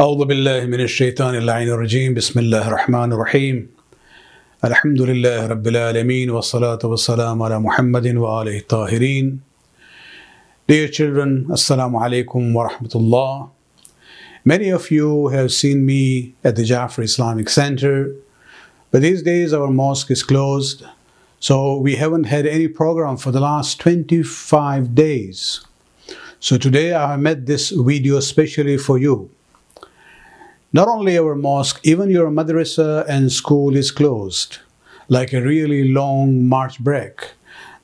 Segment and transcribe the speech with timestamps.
[0.00, 3.68] أعوذ بالله من الشيطان اللعين الرجيم بسم الله الرحمن الرحيم
[4.64, 9.40] الحمد لله رب العالمين والصلاة والسلام على محمد وآله الطاهرين
[10.66, 13.50] Dear children, Assalamu alaikum wa rahmatullah.
[14.46, 18.14] Many of you have seen me at the Jaffa Islamic Center,
[18.90, 20.86] but these days our mosque is closed,
[21.38, 25.60] so we haven't had any program for the last 25 days.
[26.40, 29.28] So today I have made this video especially for you.
[30.74, 34.56] Not only our mosque, even your madrasa and school is closed,
[35.06, 37.32] like a really long March break.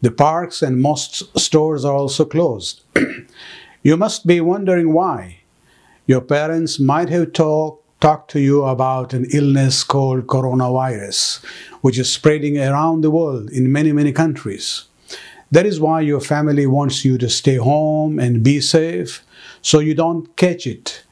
[0.00, 2.80] The parks and most stores are also closed.
[3.82, 5.40] you must be wondering why.
[6.06, 11.44] Your parents might have talk, talked to you about an illness called coronavirus,
[11.82, 14.84] which is spreading around the world in many, many countries.
[15.50, 19.22] That is why your family wants you to stay home and be safe
[19.60, 21.04] so you don't catch it.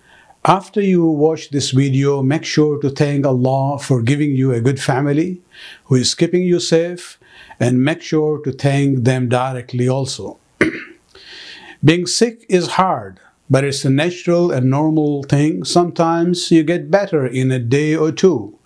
[0.49, 4.81] After you watch this video, make sure to thank Allah for giving you a good
[4.81, 5.43] family
[5.87, 7.19] who is keeping you safe
[7.59, 10.39] and make sure to thank them directly also.
[11.85, 13.19] Being sick is hard,
[13.51, 15.65] but it's a natural and normal thing.
[15.65, 18.57] Sometimes you get better in a day or two,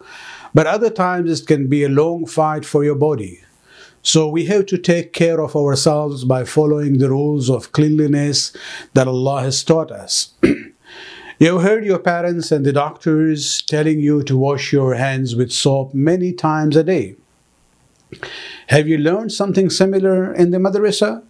[0.52, 3.40] but other times it can be a long fight for your body.
[4.02, 8.54] So we have to take care of ourselves by following the rules of cleanliness
[8.92, 10.34] that Allah has taught us.
[11.42, 15.94] You've heard your parents and the doctors telling you to wash your hands with soap
[15.94, 17.16] many times a day.
[18.66, 21.22] Have you learned something similar in the madrasa?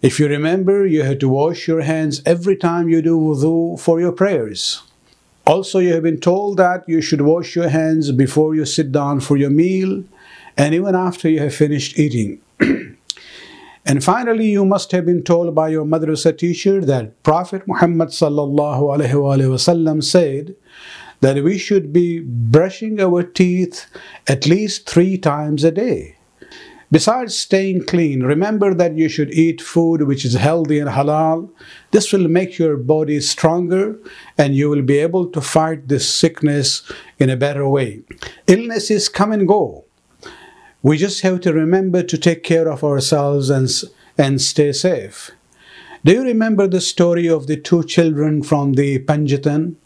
[0.00, 3.98] If you remember, you had to wash your hands every time you do wudu for
[3.98, 4.82] your prayers.
[5.44, 9.18] Also, you have been told that you should wash your hands before you sit down
[9.18, 10.04] for your meal
[10.56, 12.38] and even after you have finished eating.
[13.84, 18.96] And finally, you must have been told by your madrasa teacher that Prophet Muhammad sallallahu
[18.96, 20.56] alaihi wasallam said
[21.20, 23.86] that we should be brushing our teeth
[24.26, 26.16] at least three times a day.
[26.90, 31.50] Besides staying clean, remember that you should eat food which is healthy and halal.
[31.90, 33.98] This will make your body stronger
[34.38, 38.02] and you will be able to fight this sickness in a better way.
[38.46, 39.83] Illnesses come and go.
[40.84, 43.70] We just have to remember to take care of ourselves and,
[44.18, 45.30] and stay safe.
[46.04, 49.76] Do you remember the story of the two children from the Panjatan?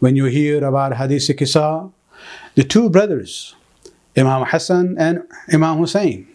[0.00, 1.90] When you hear about Hadith Kisa,
[2.56, 3.54] the two brothers,
[4.16, 6.26] Imam Hassan and Imam Hussein.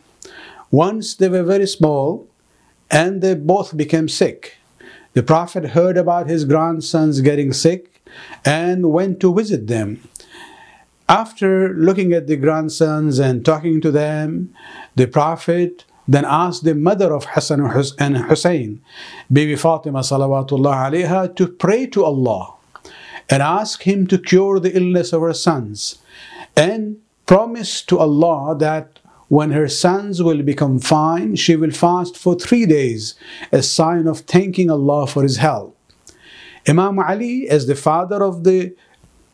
[0.71, 2.25] Once they were very small
[2.89, 4.55] and they both became sick.
[5.11, 8.01] The Prophet heard about his grandsons getting sick
[8.45, 9.99] and went to visit them.
[11.13, 14.51] After looking at the grandsons and talking to them,
[14.95, 17.59] the Prophet then asked the mother of Hassan
[17.99, 18.81] and Hussein,
[19.31, 22.55] Bibi Fatima salawatullah alayha, to pray to Allah
[23.29, 25.99] and ask Him to cure the illness of her sons
[26.57, 26.97] and
[27.27, 28.97] promise to Allah that
[29.27, 33.13] when her sons will become fine, she will fast for three days,
[33.51, 35.77] a sign of thanking Allah for His help.
[36.67, 38.73] Imam Ali, as the father of the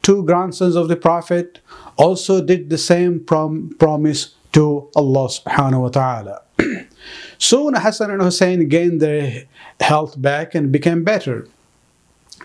[0.01, 1.59] two grandsons of the Prophet,
[1.97, 6.41] also did the same prom- promise to Allah subhanahu wa ta'ala.
[7.37, 9.45] Soon Hassan and Hussein gained their
[9.79, 11.47] health back and became better.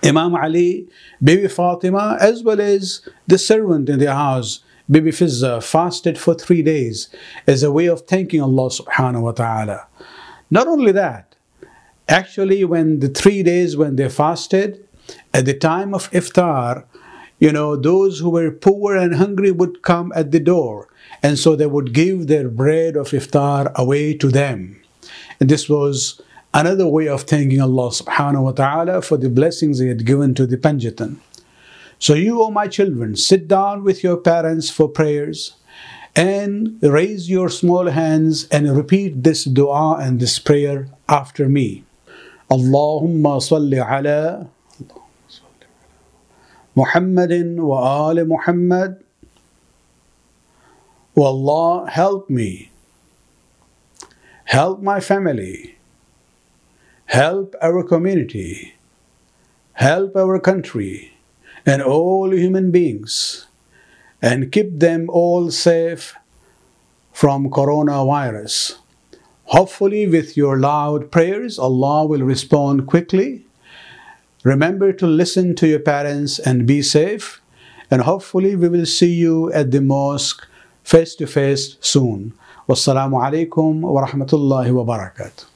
[0.02, 0.88] Imam Ali,
[1.22, 4.60] Bibi Fatima, as well as the servant in the house,
[4.90, 7.08] Bibi Fizza, fasted for three days
[7.46, 9.86] as a way of thanking Allah subhanahu wa ta'ala.
[10.50, 11.36] Not only that,
[12.08, 14.86] actually, when the three days when they fasted,
[15.32, 16.84] at the time of iftar,
[17.38, 20.88] you know, those who were poor and hungry would come at the door,
[21.22, 24.80] and so they would give their bread of iftar away to them.
[25.40, 26.20] And this was
[26.52, 30.46] another way of thanking Allah subhanahu wa ta'ala for the blessings He had given to
[30.46, 31.16] the Panjatan.
[31.98, 35.54] So, you, O my children, sit down with your parents for prayers
[36.14, 41.84] and raise your small hands and repeat this dua and this prayer after me.
[42.50, 44.48] Allahumma salli ala
[46.76, 49.04] Muhammadin wa ali Muhammad.
[51.16, 52.70] Allah, help me.
[54.44, 55.76] Help my family.
[57.06, 58.74] Help our community.
[59.74, 61.14] Help our country
[61.66, 63.46] and all human beings
[64.20, 66.14] and keep them all safe
[67.12, 68.78] from coronavirus.
[69.54, 73.46] Hopefully, with your loud prayers, Allah will respond quickly.
[74.44, 77.40] Remember to listen to your parents and be safe.
[77.90, 80.46] And hopefully, we will see you at the mosque
[80.82, 82.34] face to face soon.
[82.68, 85.53] Wassalamu alaikum wa rahmatullahi wa barakatuh.